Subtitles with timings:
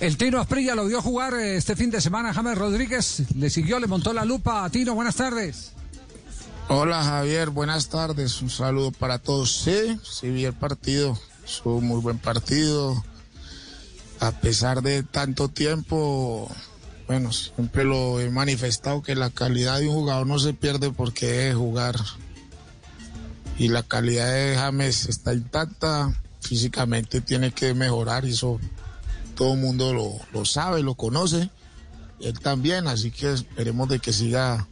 [0.00, 3.22] El Tino Asprilla lo vio jugar eh, este fin de semana James Rodríguez.
[3.36, 4.94] Le siguió, le montó la lupa a Tino.
[4.94, 5.72] Buenas tardes.
[6.68, 8.40] Hola Javier, buenas tardes.
[8.40, 9.52] Un saludo para todos.
[9.52, 11.18] Sí, sí vi el partido.
[11.62, 13.04] Fue un muy buen partido.
[14.20, 16.50] A pesar de tanto tiempo,
[17.06, 21.26] bueno, siempre lo he manifestado que la calidad de un jugador no se pierde porque
[21.26, 21.96] debe jugar.
[23.58, 26.14] Y la calidad de James está intacta.
[26.40, 28.58] Físicamente tiene que mejorar eso
[29.40, 31.48] todo el mundo lo, lo sabe, lo conoce.
[32.20, 34.68] Él también, así que esperemos de que siga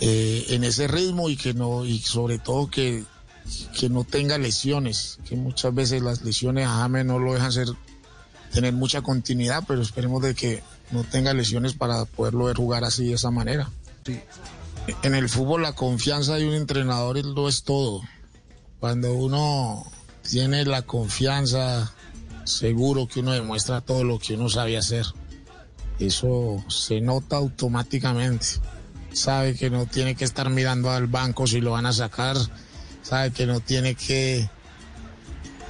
[0.00, 3.02] eh, en ese ritmo y que no, y sobre todo que,
[3.76, 7.66] que no tenga lesiones, que muchas veces las lesiones a James no lo dejan ser,
[8.52, 13.08] tener mucha continuidad, pero esperemos de que no tenga lesiones para poderlo ver jugar así
[13.08, 13.68] de esa manera.
[15.02, 18.00] En el fútbol la confianza de un entrenador lo es todo.
[18.78, 19.84] Cuando uno
[20.22, 21.92] tiene la confianza,
[22.52, 25.06] seguro que uno demuestra todo lo que uno sabe hacer.
[25.98, 28.46] Eso se nota automáticamente
[29.12, 32.36] sabe que no tiene que estar mirando al banco si lo van a sacar,
[33.02, 34.48] sabe que no tiene que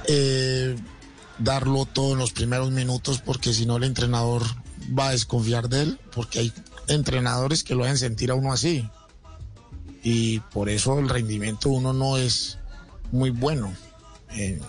[0.07, 0.75] eh,
[1.39, 4.43] darlo todo en los primeros minutos porque si no el entrenador
[4.97, 6.53] va a desconfiar de él, porque hay
[6.87, 8.87] entrenadores que lo hacen sentir a uno así.
[10.03, 12.57] Y por eso el rendimiento uno no es
[13.11, 13.71] muy bueno
[14.35, 14.59] eh,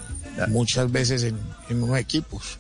[0.49, 2.59] muchas veces en, en unos equipos.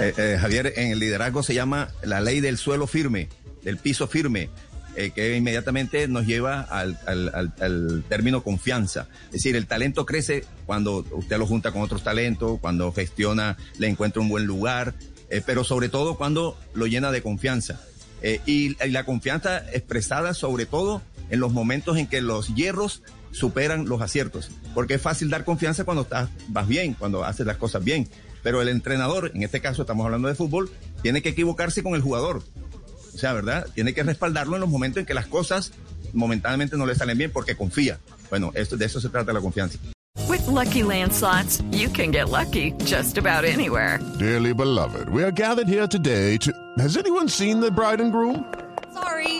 [0.00, 3.28] Eh, eh, Javier, en el liderazgo se llama la ley del suelo firme
[3.62, 4.48] del piso firme,
[4.96, 9.08] eh, que inmediatamente nos lleva al, al, al, al, término confianza.
[9.26, 13.88] Es decir, el talento crece cuando usted lo junta con otros talentos, cuando gestiona, le
[13.88, 14.94] encuentra un buen lugar,
[15.44, 17.82] pero sobre todo cuando lo llena de confianza.
[18.46, 23.88] Y, y, la confianza expresada sobre todo en los momentos en que los hierros superan
[23.88, 27.82] los aciertos, porque es fácil dar confianza cuando estás, vas bien, cuando haces las cosas
[27.84, 28.08] bien.
[28.42, 30.70] Pero el entrenador, en este caso estamos hablando de fútbol,
[31.02, 32.42] tiene que equivocarse con el jugador.
[33.14, 33.66] O sea, ¿verdad?
[33.74, 35.72] Tiene que respaldarlo en los momentos en que las cosas
[36.12, 37.98] momentáneamente no le salen bien porque confía.
[38.30, 39.78] Bueno, esto, de eso se trata la confianza.
[40.28, 43.98] With lucky landslots, you can get lucky just about anywhere.
[44.18, 46.52] Dearly beloved, we are gathered here today to.
[46.78, 48.44] Has anyone seen the bride and groom?
[48.92, 49.39] Sorry,